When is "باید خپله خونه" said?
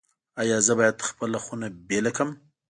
0.79-1.65